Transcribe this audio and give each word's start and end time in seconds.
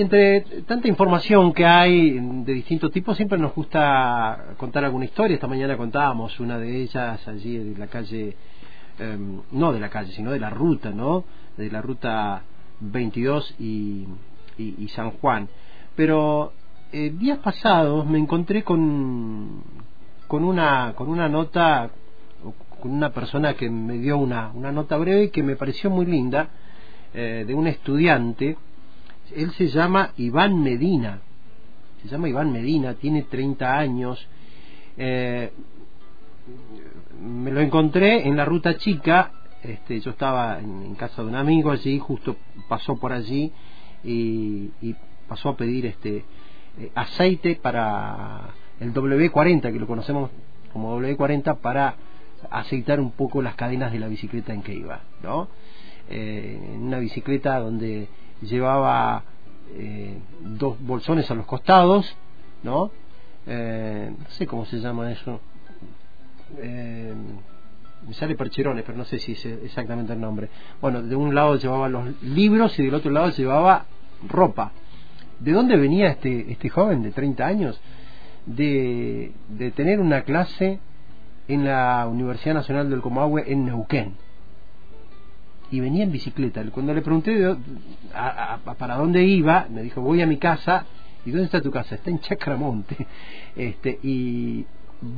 Entre 0.00 0.40
tanta 0.66 0.88
información 0.88 1.52
que 1.52 1.66
hay 1.66 2.18
de 2.18 2.54
distintos 2.54 2.90
tipos, 2.90 3.18
siempre 3.18 3.38
nos 3.38 3.54
gusta 3.54 4.54
contar 4.56 4.82
alguna 4.82 5.04
historia. 5.04 5.34
Esta 5.34 5.46
mañana 5.46 5.76
contábamos 5.76 6.40
una 6.40 6.58
de 6.58 6.80
ellas 6.80 7.28
allí 7.28 7.56
en 7.56 7.78
la 7.78 7.86
calle, 7.86 8.34
em, 8.98 9.42
no 9.52 9.74
de 9.74 9.78
la 9.78 9.90
calle, 9.90 10.10
sino 10.12 10.30
de 10.30 10.40
la 10.40 10.48
ruta, 10.48 10.88
¿no? 10.88 11.24
De 11.58 11.70
la 11.70 11.82
ruta 11.82 12.42
22 12.80 13.56
y, 13.58 14.06
y, 14.56 14.88
San 14.88 15.10
Juan. 15.10 15.50
Pero 15.96 16.54
eh, 16.92 17.10
días 17.10 17.38
pasados 17.40 18.06
me 18.06 18.18
encontré 18.18 18.64
con, 18.64 19.62
con, 20.26 20.44
una, 20.44 20.94
con 20.96 21.10
una 21.10 21.28
nota, 21.28 21.90
con 22.80 22.90
una 22.90 23.10
persona 23.10 23.52
que 23.52 23.68
me 23.68 23.98
dio 23.98 24.16
una, 24.16 24.50
una 24.54 24.72
nota 24.72 24.96
breve 24.96 25.30
que 25.30 25.42
me 25.42 25.56
pareció 25.56 25.90
muy 25.90 26.06
linda, 26.06 26.48
eh, 27.12 27.44
de 27.46 27.52
un 27.52 27.66
estudiante 27.66 28.56
él 29.34 29.52
se 29.52 29.68
llama 29.68 30.12
Iván 30.16 30.62
Medina. 30.62 31.20
Se 32.02 32.08
llama 32.08 32.28
Iván 32.28 32.52
Medina, 32.52 32.94
tiene 32.94 33.22
30 33.22 33.78
años. 33.78 34.26
Eh, 34.96 35.52
me 37.20 37.50
lo 37.50 37.60
encontré 37.60 38.26
en 38.26 38.36
la 38.36 38.44
ruta 38.44 38.76
chica. 38.76 39.32
Este, 39.62 40.00
yo 40.00 40.12
estaba 40.12 40.58
en, 40.58 40.94
casa 40.94 41.22
de 41.22 41.28
un 41.28 41.34
amigo 41.34 41.70
allí, 41.70 41.98
justo 41.98 42.36
pasó 42.68 42.96
por 42.96 43.12
allí 43.12 43.52
y, 44.02 44.70
pasó 45.28 45.50
a 45.50 45.56
pedir 45.56 45.86
este 45.86 46.24
eh, 46.78 46.90
aceite 46.94 47.54
para 47.54 48.48
el 48.80 48.92
W40, 48.92 49.72
que 49.72 49.78
lo 49.78 49.86
conocemos 49.86 50.30
como 50.72 50.98
W40, 50.98 51.58
para 51.58 51.94
aceitar 52.50 52.98
un 52.98 53.12
poco 53.12 53.42
las 53.42 53.54
cadenas 53.54 53.92
de 53.92 54.00
la 54.00 54.08
bicicleta 54.08 54.52
en 54.52 54.62
que 54.62 54.74
iba, 54.74 55.02
¿no? 55.22 55.48
Eh, 56.08 56.76
una 56.80 56.98
bicicleta 56.98 57.60
donde 57.60 58.08
llevaba 58.42 59.24
eh, 59.74 60.18
dos 60.40 60.80
bolsones 60.80 61.30
a 61.30 61.34
los 61.34 61.46
costados, 61.46 62.16
¿no? 62.62 62.90
Eh, 63.46 64.12
no 64.16 64.30
sé 64.30 64.46
cómo 64.46 64.64
se 64.66 64.78
llama 64.78 65.10
eso. 65.12 65.40
Eh, 66.58 67.14
me 68.06 68.14
sale 68.14 68.34
percherones, 68.34 68.84
pero 68.84 68.96
no 68.96 69.04
sé 69.04 69.18
si 69.18 69.32
es 69.32 69.44
exactamente 69.44 70.12
el 70.12 70.20
nombre. 70.20 70.48
Bueno, 70.80 71.02
de 71.02 71.14
un 71.14 71.34
lado 71.34 71.56
llevaba 71.56 71.88
los 71.88 72.22
libros 72.22 72.78
y 72.78 72.84
del 72.84 72.94
otro 72.94 73.10
lado 73.10 73.30
llevaba 73.30 73.86
ropa. 74.26 74.72
¿De 75.38 75.52
dónde 75.52 75.76
venía 75.76 76.08
este, 76.08 76.50
este 76.50 76.68
joven 76.68 77.02
de 77.02 77.12
30 77.12 77.46
años? 77.46 77.80
De, 78.46 79.32
de 79.48 79.70
tener 79.70 80.00
una 80.00 80.22
clase 80.22 80.80
en 81.46 81.64
la 81.64 82.06
Universidad 82.06 82.54
Nacional 82.54 82.90
del 82.90 83.02
Comahue 83.02 83.44
en 83.46 83.66
Neuquén 83.66 84.14
y 85.70 85.80
venía 85.80 86.04
en 86.04 86.12
bicicleta. 86.12 86.64
Cuando 86.70 86.94
le 86.94 87.02
pregunté 87.02 87.56
para 88.78 88.96
dónde 88.96 89.24
iba, 89.24 89.66
me 89.70 89.82
dijo, 89.82 90.00
voy 90.00 90.22
a 90.22 90.26
mi 90.26 90.38
casa. 90.38 90.86
¿Y 91.24 91.30
dónde 91.30 91.44
está 91.44 91.60
tu 91.60 91.70
casa? 91.70 91.94
Está 91.96 92.10
en 92.10 92.20
Chacramonte. 92.20 93.06
Este, 93.56 93.98
y 94.02 94.64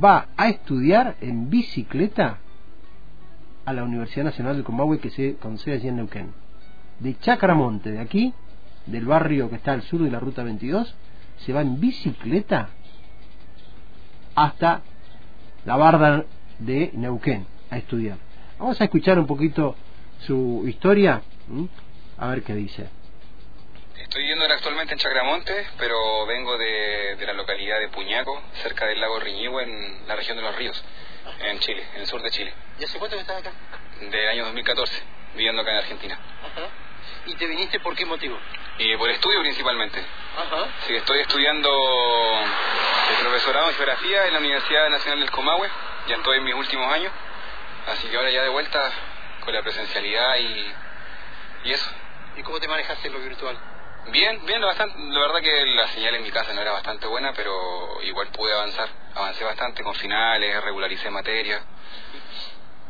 va 0.03 0.27
a 0.35 0.49
estudiar 0.49 1.15
en 1.21 1.49
bicicleta 1.49 2.39
a 3.65 3.73
la 3.73 3.83
Universidad 3.83 4.25
Nacional 4.25 4.55
del 4.55 4.65
Combahue 4.65 4.99
que 4.99 5.11
se 5.11 5.35
concede 5.35 5.75
allí 5.75 5.87
en 5.87 5.97
Neuquén. 5.97 6.33
De 6.99 7.17
Chacramonte, 7.19 7.91
de 7.91 7.99
aquí, 7.99 8.33
del 8.87 9.05
barrio 9.05 9.49
que 9.49 9.55
está 9.55 9.73
al 9.73 9.83
sur 9.83 10.01
de 10.01 10.11
la 10.11 10.19
Ruta 10.19 10.43
22, 10.43 10.95
se 11.37 11.53
va 11.53 11.61
en 11.61 11.79
bicicleta 11.79 12.69
hasta 14.35 14.81
la 15.65 15.77
barda 15.77 16.25
de 16.59 16.91
Neuquén 16.93 17.45
a 17.69 17.77
estudiar. 17.77 18.17
Vamos 18.59 18.79
a 18.81 18.83
escuchar 18.83 19.19
un 19.19 19.27
poquito 19.27 19.75
su 20.25 20.63
historia, 20.67 21.21
a 22.17 22.27
ver 22.27 22.43
qué 22.43 22.53
dice. 22.53 22.89
Estoy 23.97 24.21
viviendo 24.21 24.45
actualmente 24.45 24.93
en 24.93 24.99
Chagramonte, 24.99 25.67
pero 25.77 26.25
vengo 26.25 26.57
de, 26.57 27.17
la 27.25 27.33
localidad 27.33 27.79
de 27.79 27.89
Puñaco, 27.89 28.41
cerca 28.61 28.85
del 28.85 28.99
lago 28.99 29.19
Riñihue, 29.19 29.63
en 29.63 30.07
la 30.07 30.15
región 30.15 30.37
de 30.37 30.43
los 30.43 30.55
ríos, 30.55 30.83
en 31.39 31.59
Chile, 31.59 31.83
en 31.95 32.01
el 32.01 32.07
sur 32.07 32.21
de 32.21 32.29
Chile. 32.29 32.53
¿Y 32.79 32.83
hace 32.83 32.99
cuánto 32.99 33.15
que 33.15 33.21
estás 33.21 33.39
acá? 33.39 33.51
Del 33.99 34.29
año 34.29 34.45
2014, 34.45 35.03
viviendo 35.35 35.61
acá 35.61 35.71
en 35.71 35.77
Argentina. 35.77 36.19
¿Y 37.25 37.35
te 37.35 37.47
viniste 37.47 37.79
por 37.79 37.95
qué 37.95 38.05
motivo? 38.05 38.37
Y 38.77 38.95
por 38.97 39.09
estudio 39.09 39.39
principalmente. 39.41 39.99
Ajá. 40.37 40.67
Sí, 40.85 40.95
estoy 40.95 41.19
estudiando 41.19 41.69
el 43.09 43.25
profesorado 43.25 43.69
en 43.69 43.75
geografía 43.75 44.27
en 44.27 44.33
la 44.33 44.39
Universidad 44.39 44.89
Nacional 44.89 45.19
del 45.19 45.31
Comahue, 45.31 45.69
ya 46.07 46.15
estoy 46.15 46.37
en 46.37 46.43
mis 46.43 46.55
últimos 46.55 46.91
años, 46.91 47.11
así 47.87 48.07
que 48.07 48.17
ahora 48.17 48.29
ya 48.29 48.43
de 48.43 48.49
vuelta 48.49 48.91
con 49.43 49.53
la 49.53 49.61
presencialidad 49.61 50.37
y, 50.37 50.73
y 51.65 51.71
eso. 51.71 51.89
¿Y 52.35 52.43
cómo 52.43 52.59
te 52.59 52.67
manejaste 52.67 53.07
en 53.07 53.13
lo 53.13 53.19
virtual? 53.19 53.57
Bien, 54.07 54.45
bien, 54.45 54.61
bastante, 54.61 54.97
la 54.99 55.19
verdad 55.19 55.41
que 55.41 55.65
la 55.65 55.87
señal 55.87 56.15
en 56.15 56.23
mi 56.23 56.31
casa 56.31 56.53
no 56.53 56.61
era 56.61 56.71
bastante 56.73 57.07
buena, 57.07 57.31
pero 57.33 58.01
igual 58.03 58.29
pude 58.29 58.53
avanzar. 58.53 58.89
Avancé 59.15 59.43
bastante 59.43 59.83
con 59.83 59.93
finales, 59.95 60.61
regularicé 60.63 61.09
materia. 61.09 61.63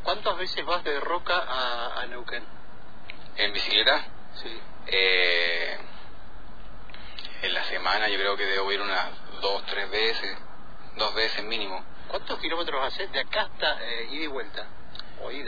¿Cuántas 0.04 0.38
veces 0.38 0.66
vas 0.66 0.84
de 0.84 1.00
Roca 1.00 1.38
a, 1.38 2.02
a 2.02 2.06
Neuquén? 2.08 2.44
¿En 3.38 3.54
bicicleta? 3.54 4.06
Sí. 4.42 4.60
Eh, 4.88 5.78
en 7.44 7.54
la 7.54 7.64
semana 7.66 8.08
yo 8.08 8.18
creo 8.18 8.36
que 8.36 8.46
debo 8.46 8.72
ir 8.72 8.82
unas 8.82 9.06
dos, 9.42 9.66
tres 9.68 9.90
veces, 9.92 10.38
dos 10.96 11.14
veces 11.14 11.44
mínimo. 11.44 11.84
¿Cuántos 12.08 12.40
kilómetros 12.40 12.84
haces 12.86 13.12
de 13.12 13.20
acá 13.20 13.44
hasta 13.44 13.84
eh, 13.84 14.08
ida 14.12 14.24
y 14.24 14.28
vuelta? 14.28 14.68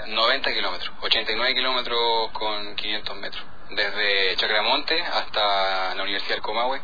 90 0.08 0.54
kilómetros, 0.54 0.92
89 1.02 1.54
kilómetros 1.54 2.32
con 2.32 2.76
500 2.76 3.16
metros, 3.18 3.44
desde 3.70 4.36
Chacramonte 4.38 5.02
hasta 5.02 5.96
la 5.96 6.04
Universidad 6.04 6.36
del 6.36 6.42
Comahue 6.42 6.82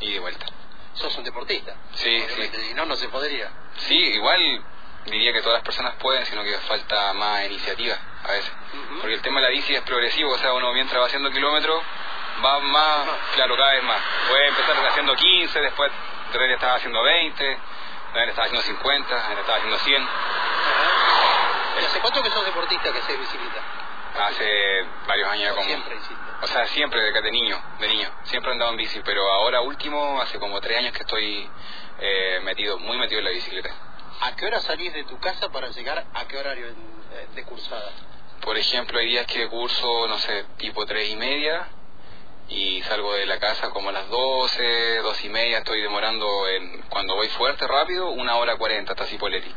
y 0.00 0.12
de 0.12 0.20
vuelta. 0.20 0.46
¿Sos 0.94 1.16
un 1.16 1.24
deportista? 1.24 1.74
Sí, 1.94 2.24
sí. 2.36 2.50
Y 2.70 2.74
no, 2.74 2.84
no 2.86 2.96
se 2.96 3.08
podría. 3.08 3.50
Sí, 3.76 3.96
igual 3.96 4.64
diría 5.06 5.32
que 5.32 5.40
todas 5.40 5.54
las 5.54 5.64
personas 5.64 5.94
pueden, 5.94 6.24
sino 6.26 6.44
que 6.44 6.56
falta 6.58 7.12
más 7.14 7.46
iniciativa 7.46 7.96
a 8.24 8.32
veces. 8.32 8.52
Porque 9.00 9.14
el 9.14 9.22
tema 9.22 9.40
de 9.40 9.46
la 9.46 9.50
bici 9.50 9.74
es 9.74 9.82
progresivo, 9.82 10.32
o 10.32 10.38
sea, 10.38 10.52
uno 10.52 10.72
mientras 10.72 11.00
va 11.00 11.06
haciendo 11.06 11.30
kilómetros 11.30 11.82
va 12.44 12.58
más, 12.60 13.06
claro, 13.34 13.56
cada 13.56 13.72
vez 13.72 13.82
más. 13.82 14.00
Puede 14.28 14.48
empezar 14.48 14.86
haciendo 14.86 15.14
15, 15.14 15.60
después 15.60 15.90
de 15.92 16.32
repente 16.32 16.54
estaba 16.54 16.74
haciendo 16.74 17.02
20, 17.02 17.44
de 17.44 17.56
repente 18.12 18.30
estaba 18.30 18.46
haciendo 18.46 18.62
50, 18.62 19.08
de 19.08 19.20
repente 19.20 19.40
estaba 19.40 19.58
haciendo 19.58 19.78
100. 19.78 20.08
¿Hace 21.78 22.00
cuánto 22.00 22.22
que 22.22 22.30
sos 22.30 22.44
deportista 22.44 22.92
que 22.92 22.98
haces 22.98 23.18
bicicleta? 23.18 23.62
Hace 24.26 24.86
varios 25.08 25.28
años 25.28 25.54
como... 25.54 25.66
Siempre, 25.66 25.96
O 26.42 26.46
sea, 26.46 26.66
siempre, 26.66 27.00
desde 27.02 27.22
de 27.22 27.30
niño, 27.32 27.60
de 27.80 27.88
niño. 27.88 28.08
Siempre 28.24 28.50
he 28.50 28.52
andado 28.52 28.70
en 28.70 28.76
bici, 28.76 29.00
pero 29.04 29.28
ahora 29.32 29.60
último, 29.60 30.20
hace 30.20 30.38
como 30.38 30.60
tres 30.60 30.78
años 30.78 30.92
que 30.92 31.02
estoy 31.02 31.50
eh, 31.98 32.40
metido, 32.44 32.78
muy 32.78 32.96
metido 32.96 33.18
en 33.18 33.24
la 33.24 33.30
bicicleta. 33.32 33.70
¿A 34.20 34.36
qué 34.36 34.46
hora 34.46 34.60
salís 34.60 34.92
de 34.92 35.04
tu 35.04 35.18
casa 35.18 35.50
para 35.50 35.68
llegar 35.68 36.04
a 36.14 36.24
qué 36.28 36.38
horario 36.38 36.68
eh, 36.68 37.28
de 37.34 37.44
cursada? 37.44 37.90
Por 38.40 38.56
ejemplo, 38.56 38.98
hay 38.98 39.06
días 39.06 39.26
que 39.26 39.48
curso, 39.48 40.06
no 40.06 40.18
sé, 40.18 40.44
tipo 40.58 40.86
tres 40.86 41.10
y 41.10 41.16
media, 41.16 41.66
y 42.48 42.82
salgo 42.82 43.14
de 43.14 43.26
la 43.26 43.38
casa 43.40 43.70
como 43.70 43.88
a 43.88 43.92
las 43.92 44.08
doce, 44.08 44.98
dos 44.98 45.24
y 45.24 45.28
media, 45.28 45.58
estoy 45.58 45.80
demorando, 45.80 46.48
en, 46.48 46.82
cuando 46.82 47.16
voy 47.16 47.28
fuerte, 47.30 47.66
rápido, 47.66 48.10
una 48.10 48.36
hora 48.36 48.56
cuarenta 48.56 48.92
hasta 48.92 49.06
Cipolletti. 49.06 49.52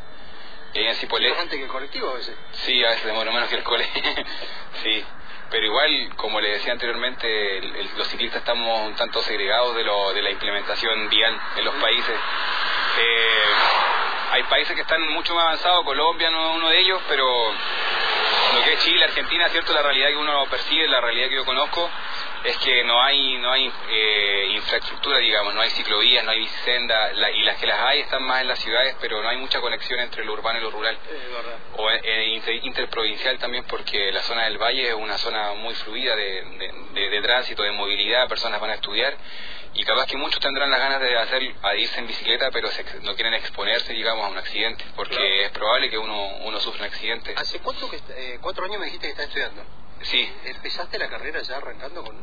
En 0.85 0.95
Cipolletti... 0.95 1.39
antes 1.39 1.57
que 1.57 1.63
el 1.63 1.71
colectivo 1.71 2.09
a 2.09 2.13
veces? 2.13 2.35
Sí, 2.51 2.83
a 2.83 2.89
veces 2.89 3.05
demoro 3.05 3.31
menos 3.31 3.49
que 3.49 3.55
el 3.55 3.63
cole. 3.63 3.87
sí, 4.83 5.03
pero 5.49 5.65
igual, 5.65 6.15
como 6.15 6.39
le 6.41 6.49
decía 6.49 6.73
anteriormente, 6.73 7.61
los 7.97 8.07
ciclistas 8.07 8.39
estamos 8.39 8.81
un 8.81 8.95
tanto 8.95 9.21
segregados 9.21 9.75
de, 9.75 9.83
lo, 9.83 10.13
de 10.13 10.21
la 10.21 10.29
implementación 10.29 11.09
vial 11.09 11.39
en 11.55 11.65
los 11.65 11.75
países. 11.75 12.15
Eh, 12.99 13.43
hay 14.31 14.43
países 14.43 14.75
que 14.75 14.81
están 14.81 15.01
mucho 15.13 15.33
más 15.33 15.45
avanzados, 15.45 15.85
Colombia 15.85 16.29
no 16.29 16.51
es 16.51 16.57
uno 16.57 16.69
de 16.69 16.79
ellos, 16.79 17.01
pero 17.07 17.25
lo 18.53 18.63
que 18.63 18.73
es 18.73 18.83
Chile, 18.83 19.05
Argentina, 19.05 19.47
cierto, 19.49 19.73
la 19.73 19.83
realidad 19.83 20.09
que 20.09 20.17
uno 20.17 20.45
percibe, 20.47 20.87
la 20.87 20.99
realidad 20.99 21.29
que 21.29 21.35
yo 21.35 21.45
conozco, 21.45 21.89
es 22.43 22.57
que 22.57 22.83
no 22.83 23.01
hay 23.01 23.37
no 23.37 23.51
hay 23.51 23.71
eh, 23.89 24.47
infraestructura, 24.51 25.17
digamos, 25.19 25.53
no 25.53 25.61
hay 25.61 25.69
ciclovías, 25.71 26.23
no 26.23 26.31
hay 26.31 26.39
bicicenda, 26.39 27.11
y 27.33 27.43
las 27.43 27.57
que 27.57 27.67
las 27.67 27.79
hay 27.79 28.01
están 28.01 28.23
más 28.23 28.41
en 28.41 28.47
las 28.47 28.59
ciudades, 28.59 28.95
pero 29.01 29.21
no 29.21 29.29
hay 29.29 29.37
mucha 29.37 29.59
conexión 29.59 29.99
entre 29.99 30.23
lo 30.23 30.33
urbano 30.33 30.59
y 30.59 30.61
lo 30.61 30.71
rural. 30.71 30.97
o 31.77 31.89
eh, 31.89 32.41
interprovincial 32.63 33.37
también, 33.39 33.63
porque 33.65 34.11
la 34.11 34.21
zona 34.21 34.45
del 34.45 34.57
valle 34.57 34.89
es 34.89 34.93
una 34.93 35.17
zona 35.17 35.53
muy 35.53 35.73
fluida 35.75 36.15
de, 36.15 36.43
de, 36.93 37.21
tránsito, 37.21 37.63
de 37.63 37.71
movilidad, 37.71 38.27
personas 38.27 38.59
van 38.59 38.71
a 38.71 38.75
estudiar, 38.75 39.15
y 39.73 39.83
capaz 39.83 40.07
que 40.07 40.17
muchos 40.17 40.39
tendrán 40.39 40.69
las 40.69 40.79
ganas 40.79 41.01
de 41.01 41.17
hacer 41.17 41.55
a 41.61 41.75
irse 41.75 41.99
en 41.99 42.07
bicicleta, 42.07 42.49
pero 42.51 42.69
no 43.03 43.15
quieren 43.15 43.33
exponerse, 43.33 43.93
digamos, 43.93 44.25
a 44.25 44.29
un 44.29 44.37
accidente, 44.37 44.83
porque 44.95 45.45
es 45.45 45.51
probable 45.51 45.89
que 45.89 45.97
uno, 45.97 46.37
uno 46.45 46.59
sufra 46.59 46.81
un 46.81 46.87
accidente. 46.87 47.33
¿Hace 47.35 47.59
cuánto 47.59 47.89
que, 47.89 47.97
eh, 48.09 48.39
cuatro 48.41 48.65
años 48.65 48.79
me 48.79 48.85
dijiste 48.85 49.07
que 49.07 49.11
estás 49.11 49.27
estudiando? 49.27 49.63
Sí. 50.01 50.33
¿Empezaste 50.45 50.97
la 50.97 51.09
carrera 51.09 51.41
ya 51.41 51.57
arrancando 51.57 52.03
con 52.03 52.15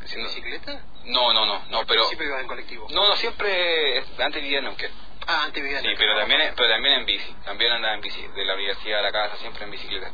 bicicleta? 0.00 0.82
No, 1.04 1.32
no, 1.32 1.44
no, 1.44 1.64
no, 1.70 1.86
pero... 1.86 2.04
¿Siempre 2.04 2.26
ibas 2.26 2.40
en 2.40 2.46
colectivo? 2.46 2.86
No, 2.90 3.08
no, 3.08 3.16
siempre... 3.16 4.04
Antes 4.18 4.42
vivía 4.42 4.58
en 4.58 4.64
Neuquén. 4.64 4.90
Ah, 5.26 5.42
antes 5.44 5.62
vivía 5.62 5.78
en 5.78 5.84
Sí, 5.84 5.90
pero 5.98 6.16
también, 6.16 6.54
pero 6.56 6.68
también 6.68 7.00
en 7.00 7.06
bici. 7.06 7.34
También 7.44 7.72
andaba 7.72 7.94
en 7.94 8.00
bici. 8.00 8.26
De 8.28 8.44
la 8.44 8.54
universidad 8.54 9.00
a 9.00 9.02
la 9.02 9.12
casa, 9.12 9.36
siempre 9.36 9.64
en 9.64 9.70
bicicleta. 9.70 10.10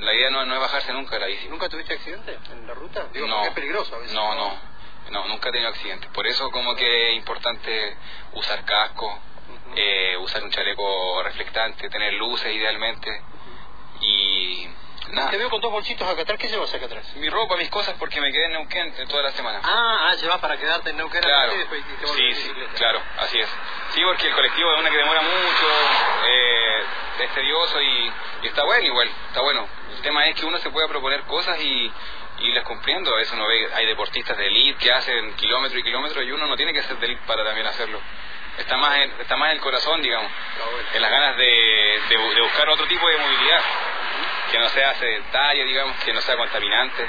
La 0.00 0.14
idea 0.14 0.30
no, 0.30 0.44
no 0.44 0.54
es 0.54 0.60
bajarse 0.60 0.92
nunca 0.92 1.16
de 1.16 1.20
la 1.20 1.26
bici. 1.26 1.48
¿Nunca 1.48 1.68
tuviste 1.68 1.94
accidente 1.94 2.38
en 2.52 2.66
la 2.66 2.74
ruta? 2.74 3.08
Digo, 3.12 3.26
no. 3.26 3.44
es 3.44 3.52
peligroso 3.52 3.96
a 3.96 3.98
veces. 3.98 4.14
No, 4.14 4.34
no. 4.34 4.74
No, 5.10 5.26
nunca 5.28 5.48
he 5.48 5.52
tenido 5.52 5.70
accidentes. 5.70 6.10
Por 6.10 6.26
eso 6.26 6.50
como 6.50 6.74
que 6.74 7.10
es 7.10 7.16
importante 7.16 7.96
usar 8.32 8.64
casco, 8.64 9.18
eh, 9.76 10.16
usar 10.18 10.42
un 10.42 10.50
chaleco 10.50 11.22
reflectante, 11.22 11.88
tener 11.90 12.14
luces 12.14 12.54
idealmente 12.54 13.10
nada. 15.14 15.30
Te 15.30 15.38
veo 15.38 15.48
con 15.50 15.60
dos 15.60 15.72
bolsitos 15.72 16.08
acá 16.08 16.22
atrás. 16.22 16.38
¿Qué 16.38 16.48
llevas 16.48 16.72
acá 16.74 16.86
atrás? 16.86 17.14
Mi 17.16 17.28
ropa, 17.30 17.56
mis 17.56 17.70
cosas 17.70 17.94
porque 17.98 18.20
me 18.20 18.30
quedé 18.32 18.46
en 18.46 18.52
Neuquén 18.52 18.92
toda 19.08 19.22
la 19.22 19.30
semana. 19.32 19.60
Ah, 19.62 20.08
ah 20.10 20.14
llevas 20.14 20.38
para 20.40 20.56
quedarte 20.56 20.90
en 20.90 20.96
Neuquén 20.96 21.22
claro. 21.22 21.54
y 21.54 21.58
después 21.58 21.82
te 22.00 22.06
sí, 22.08 22.34
sí, 22.34 22.52
claro, 22.76 23.00
así 23.18 23.38
es. 23.38 23.48
Sí, 23.94 24.02
porque 24.04 24.28
el 24.28 24.34
colectivo 24.34 24.72
es 24.74 24.80
una 24.80 24.90
que 24.90 24.96
demora 24.96 25.20
mucho, 25.22 25.66
eh, 26.26 26.84
es 27.20 27.34
tedioso 27.34 27.80
y, 27.80 28.12
y 28.42 28.46
está 28.48 28.64
bueno 28.64 28.86
igual, 28.86 29.08
está 29.28 29.40
bueno. 29.40 29.68
El 29.96 30.02
tema 30.02 30.26
es 30.26 30.34
que 30.34 30.44
uno 30.44 30.58
se 30.58 30.70
pueda 30.70 30.88
proponer 30.88 31.22
cosas 31.22 31.58
y, 31.60 31.92
y 32.40 32.52
las 32.52 32.64
cumpliendo. 32.64 33.12
A 33.14 33.16
veces 33.16 33.32
uno 33.34 33.46
ve, 33.46 33.70
hay 33.74 33.86
deportistas 33.86 34.36
de 34.36 34.46
elite 34.46 34.78
que 34.78 34.92
hacen 34.92 35.34
kilómetros 35.34 35.80
y 35.80 35.82
kilómetros 35.84 36.24
y 36.24 36.32
uno 36.32 36.46
no 36.46 36.56
tiene 36.56 36.72
que 36.72 36.82
ser 36.82 36.96
de 36.98 37.06
elite 37.06 37.22
para 37.26 37.44
también 37.44 37.66
hacerlo. 37.66 38.00
Está 38.58 38.76
más 38.76 38.96
en, 38.98 39.10
está 39.20 39.36
más 39.36 39.48
en 39.50 39.56
el 39.56 39.60
corazón, 39.60 40.00
digamos, 40.00 40.30
en 40.92 41.02
las 41.02 41.10
ganas 41.10 41.36
de, 41.36 41.44
de, 42.08 42.18
de 42.34 42.40
buscar 42.40 42.68
otro 42.68 42.86
tipo 42.86 43.08
de 43.08 43.16
movilidad 43.18 43.60
que 44.54 44.60
no 44.60 44.68
sea 44.68 44.94
sedentaria, 44.94 45.64
digamos, 45.64 45.96
que 46.04 46.12
no 46.12 46.20
sea 46.20 46.36
contaminante, 46.36 47.04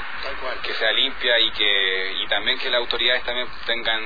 que 0.64 0.74
sea 0.74 0.90
limpia 0.90 1.38
y 1.38 1.52
que 1.52 2.12
y 2.18 2.26
también 2.26 2.58
que 2.58 2.68
las 2.68 2.80
autoridades 2.80 3.22
también 3.22 3.46
tengan 3.64 4.02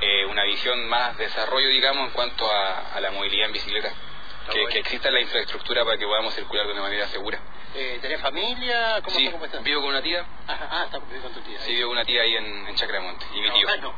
eh, 0.00 0.24
una 0.24 0.44
visión 0.44 0.88
más 0.88 1.14
de 1.18 1.24
desarrollo, 1.24 1.68
digamos, 1.68 2.06
en 2.06 2.14
cuanto 2.14 2.50
a, 2.50 2.94
a 2.94 3.00
la 3.02 3.10
movilidad 3.10 3.48
en 3.48 3.52
bicicleta. 3.52 3.92
Que, 4.50 4.60
bueno. 4.60 4.68
que, 4.68 4.78
exista 4.78 5.10
la 5.10 5.20
infraestructura 5.20 5.84
para 5.84 5.98
que 5.98 6.06
podamos 6.06 6.32
circular 6.32 6.66
de 6.66 6.72
una 6.72 6.82
manera 6.82 7.06
segura. 7.08 7.38
Eh, 7.74 7.98
¿Tenés 8.00 8.20
familia? 8.22 9.00
¿Cómo, 9.02 9.16
sí, 9.16 9.30
¿Cómo 9.30 9.44
estás? 9.44 9.62
vivo 9.62 9.82
con 9.82 9.90
una 9.90 10.00
tía. 10.00 10.24
Ajá, 10.46 10.68
ah, 10.70 10.84
está 10.84 10.98
vivo 11.00 11.22
con 11.22 11.34
tu 11.34 11.40
tía. 11.40 11.58
Sí, 11.60 11.74
vivo 11.74 11.88
con 11.88 11.98
una 11.98 12.06
tía 12.06 12.22
ahí 12.22 12.34
en, 12.34 12.66
en 12.66 12.74
Chacramonte. 12.76 13.26
Y 13.34 13.40
mi 13.42 13.50
tío. 13.50 13.68
Ah, 13.68 13.76
no. 13.76 13.94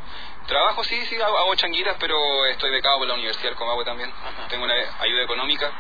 Trabajo, 0.47 0.83
sí, 0.83 1.07
sí, 1.07 1.21
hago, 1.21 1.39
hago 1.39 1.55
changuitas, 1.55 1.97
pero 2.01 2.47
estoy 2.47 2.71
becado 2.71 2.99
por 2.99 3.07
la 3.07 3.15
Universidad 3.15 3.51
del 3.51 3.57
Comahue 3.57 3.85
también. 3.85 4.11
Ajá. 4.11 4.49
Tengo 4.49 4.65
una 4.65 4.75
ayuda 4.75 5.23
económica. 5.23 5.73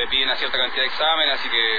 Te 0.00 0.06
piden 0.06 0.28
una 0.28 0.36
cierta 0.36 0.56
cantidad 0.56 0.82
de 0.82 0.88
exámenes, 0.88 1.34
así 1.34 1.48
que 1.50 1.76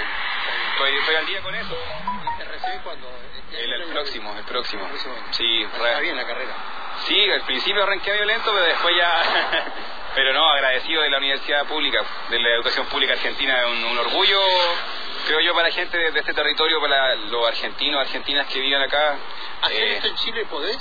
estoy, 0.74 0.96
estoy 0.96 1.16
al 1.16 1.26
día 1.26 1.42
con 1.42 1.56
eso. 1.56 1.76
¿Y 1.76 2.38
te 2.38 2.46
recibís 2.46 2.82
cuando? 2.84 3.08
El, 3.52 3.74
el 3.74 3.88
próximo, 3.88 4.38
el 4.38 4.44
próximo. 4.44 4.84
El 4.84 4.90
próximo 4.92 5.16
año. 5.16 5.26
Sí, 5.32 5.64
Está 5.64 6.00
bien 6.02 6.16
la 6.16 6.28
carrera. 6.28 6.54
Sí, 7.08 7.32
al 7.32 7.42
principio 7.42 7.82
arranqué 7.82 8.14
violento, 8.14 8.52
pero 8.54 8.64
después 8.68 8.96
ya... 8.96 9.24
pero 10.16 10.34
no, 10.34 10.48
agradecido 10.52 11.02
de 11.02 11.10
la 11.10 11.18
universidad 11.18 11.66
pública, 11.66 12.04
de 12.30 12.40
la 12.40 12.50
educación 12.50 12.86
pública 12.88 13.14
argentina, 13.14 13.66
un, 13.66 13.84
un 13.86 13.98
orgullo, 13.98 14.40
creo 15.26 15.40
yo, 15.40 15.56
para 15.56 15.70
la 15.70 15.74
gente 15.74 15.98
de, 15.98 16.12
de 16.12 16.20
este 16.20 16.36
territorio, 16.36 16.80
para 16.80 17.16
los 17.16 17.48
argentinos, 17.48 18.02
argentinas 18.02 18.46
que 18.48 18.60
viven 18.60 18.84
acá. 18.84 19.16
¿Hacer 19.64 19.84
Eh, 19.84 19.94
esto 19.96 20.08
en 20.10 20.16
Chile 20.18 20.46
podés? 20.46 20.78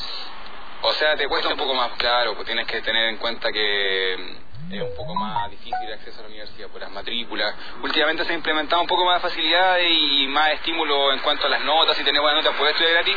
o 0.83 0.93
sea, 0.93 1.17
te 1.17 1.27
cuesta 1.27 1.49
un 1.49 1.57
poco 1.57 1.73
más, 1.73 1.93
claro, 1.97 2.35
pues 2.35 2.45
tienes 2.45 2.67
que 2.67 2.83
tener 2.83 3.07
en 3.07 3.17
cuenta 3.17 3.51
que 3.51 4.37
es 4.77 4.83
un 4.83 4.95
poco 4.97 5.15
más 5.15 5.51
difícil 5.51 5.75
el 5.87 5.93
acceso 5.95 6.19
a 6.19 6.23
la 6.23 6.29
universidad 6.29 6.69
por 6.69 6.81
las 6.81 6.91
matrículas. 6.91 7.55
Últimamente 7.83 8.25
se 8.25 8.33
ha 8.33 8.37
implementado 8.37 8.81
un 8.83 8.89
poco 8.89 9.05
más 9.05 9.23
de 9.23 9.29
facilidades 9.29 9.87
y 9.91 10.27
más 10.29 10.51
estímulo 10.53 11.13
en 11.13 11.19
cuanto 11.21 11.47
a 11.47 11.51
las 11.51 11.63
notas, 11.63 11.97
si 11.97 12.05
tenés 12.05 12.21
buenas 12.21 12.43
notas 12.45 12.57
puedes 12.59 12.75
estudiar 12.75 12.95
gratis, 12.95 13.17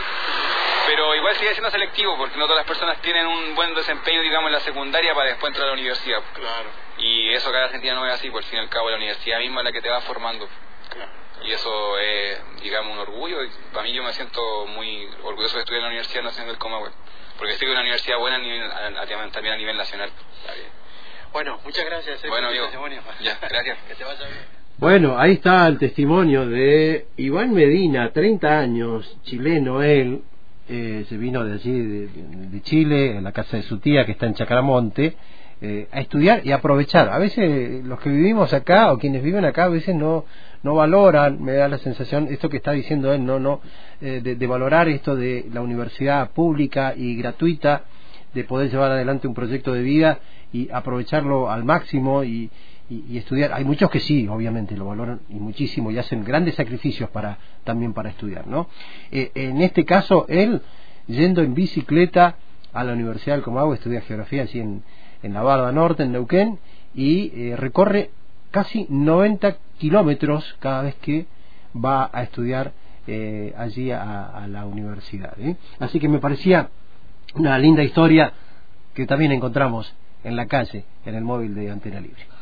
pero 0.87 1.15
igual 1.15 1.35
sigue 1.35 1.51
siendo 1.51 1.69
selectivo 1.71 2.17
porque 2.17 2.37
no 2.37 2.45
todas 2.45 2.59
las 2.59 2.67
personas 2.67 3.01
tienen 3.01 3.25
un 3.27 3.55
buen 3.55 3.73
desempeño, 3.75 4.21
digamos, 4.21 4.47
en 4.47 4.53
la 4.53 4.59
secundaria 4.61 5.13
para 5.13 5.29
después 5.29 5.49
entrar 5.51 5.65
a 5.65 5.67
la 5.67 5.73
universidad. 5.73 6.21
Claro, 6.33 6.69
Y 6.97 7.29
eso 7.33 7.51
cada 7.51 7.65
Argentina 7.65 7.93
no 7.95 8.05
es 8.07 8.13
así, 8.13 8.29
por 8.29 8.43
fin 8.43 8.59
y 8.59 8.61
al 8.61 8.69
cabo 8.69 8.89
la 8.89 8.97
universidad 8.97 9.39
misma 9.39 9.61
es 9.61 9.65
la 9.65 9.71
que 9.71 9.81
te 9.81 9.89
va 9.89 10.01
formando. 10.01 10.47
claro. 10.89 11.11
Y 11.43 11.51
eso 11.51 11.99
es, 11.99 12.61
digamos, 12.61 12.93
un 12.93 12.99
orgullo. 12.99 13.43
Y 13.43 13.49
para 13.73 13.83
mí 13.83 13.91
yo 13.91 14.01
me 14.01 14.13
siento 14.13 14.65
muy 14.67 15.09
orgulloso 15.23 15.55
de 15.55 15.61
estudiar 15.63 15.79
en 15.79 15.83
la 15.83 15.89
Universidad 15.89 16.23
Nacional 16.23 16.47
del 16.47 16.57
Comahue. 16.57 16.89
Porque 17.37 17.53
estoy 17.53 17.65
en 17.67 17.71
una 17.73 17.81
universidad 17.81 18.17
buena 18.17 18.37
a 18.37 18.39
nivel- 18.39 18.71
a- 18.71 19.01
a- 19.01 19.31
también 19.31 19.53
a 19.53 19.57
nivel 19.57 19.75
nacional. 19.75 20.09
Bueno, 21.33 21.57
muchas 21.65 21.83
gracias. 21.85 22.23
eh, 22.23 22.29
Bueno, 22.29 22.47
amigo. 22.49 22.65
Ya, 23.23 23.37
gracias. 23.49 23.77
que 23.87 23.95
te 23.95 24.03
vaya 24.03 24.19
bien. 24.27 24.39
Bueno, 24.77 25.17
ahí 25.17 25.33
está 25.33 25.67
el 25.67 25.77
testimonio 25.79 26.47
de 26.47 27.07
Iván 27.17 27.53
Medina, 27.53 28.11
30 28.11 28.59
años, 28.59 29.17
chileno 29.23 29.81
él, 29.81 30.21
eh, 30.69 31.05
se 31.09 31.17
vino 31.17 31.43
de 31.43 31.53
allí, 31.53 31.71
de, 31.79 32.07
de 32.07 32.61
Chile, 32.61 33.17
en 33.17 33.23
la 33.23 33.31
casa 33.31 33.57
de 33.57 33.63
su 33.63 33.79
tía 33.79 34.05
que 34.05 34.11
está 34.13 34.25
en 34.27 34.33
Chacramonte, 34.35 35.15
eh, 35.61 35.87
a 35.91 36.01
estudiar 36.01 36.45
y 36.45 36.51
aprovechar. 36.51 37.09
A 37.09 37.17
veces 37.17 37.83
los 37.85 37.99
que 37.99 38.09
vivimos 38.09 38.53
acá 38.53 38.91
o 38.91 38.97
quienes 38.99 39.23
viven 39.23 39.45
acá 39.45 39.65
a 39.65 39.69
veces 39.69 39.95
no 39.95 40.25
no 40.63 40.75
valoran, 40.75 41.43
me 41.43 41.53
da 41.53 41.67
la 41.67 41.77
sensación, 41.77 42.27
esto 42.31 42.47
que 42.49 42.57
está 42.57 42.71
diciendo 42.71 43.11
él, 43.13 43.25
no 43.25 43.39
no 43.39 43.59
eh, 44.01 44.21
de, 44.23 44.35
de 44.35 44.47
valorar 44.47 44.87
esto 44.87 45.15
de 45.15 45.45
la 45.51 45.61
universidad 45.61 46.31
pública 46.31 46.93
y 46.95 47.15
gratuita, 47.17 47.83
de 48.33 48.43
poder 48.43 48.69
llevar 48.69 48.91
adelante 48.91 49.27
un 49.27 49.33
proyecto 49.33 49.73
de 49.73 49.81
vida 49.81 50.19
y 50.51 50.69
aprovecharlo 50.71 51.49
al 51.51 51.63
máximo 51.63 52.23
y, 52.23 52.49
y, 52.89 53.17
estudiar. 53.17 53.53
Hay 53.53 53.63
muchos 53.63 53.89
que 53.89 53.99
sí, 53.99 54.27
obviamente, 54.27 54.75
lo 54.75 54.85
valoran 54.85 55.21
y 55.29 55.35
muchísimo 55.35 55.91
y 55.91 55.97
hacen 55.97 56.23
grandes 56.23 56.55
sacrificios 56.55 57.09
para 57.09 57.37
también 57.63 57.93
para 57.93 58.09
estudiar, 58.09 58.47
¿no? 58.47 58.67
Eh, 59.11 59.31
en 59.35 59.61
este 59.61 59.85
caso, 59.85 60.25
él 60.27 60.61
yendo 61.07 61.41
en 61.41 61.53
bicicleta 61.53 62.35
a 62.71 62.83
la 62.83 62.93
Universidad 62.93 63.35
del 63.35 63.43
Comahue, 63.43 63.75
estudia 63.75 64.01
geografía 64.01 64.43
así 64.43 64.59
en, 64.59 64.83
en 65.21 65.33
la 65.33 65.41
Barda 65.41 65.71
Norte, 65.71 66.03
en 66.03 66.11
Neuquén, 66.11 66.59
y 66.95 67.31
eh, 67.35 67.55
recorre 67.55 68.11
casi 68.51 68.85
90 68.89 69.57
kilómetros 69.77 70.55
cada 70.59 70.83
vez 70.83 70.95
que 70.95 71.25
va 71.73 72.09
a 72.13 72.23
estudiar 72.23 72.73
eh, 73.07 73.53
allí 73.57 73.91
a, 73.91 74.25
a 74.25 74.47
la 74.47 74.65
universidad. 74.65 75.33
¿eh? 75.39 75.55
Así 75.79 75.99
que 75.99 76.07
me 76.07 76.19
parecía 76.19 76.69
una 77.35 77.57
linda 77.57 77.83
historia 77.83 78.31
que 78.93 79.05
también 79.05 79.31
encontramos 79.31 79.93
en 80.23 80.35
la 80.35 80.45
calle, 80.47 80.85
en 81.05 81.15
el 81.15 81.23
móvil 81.23 81.55
de 81.55 81.71
Antena 81.71 81.99
Libre. 81.99 82.32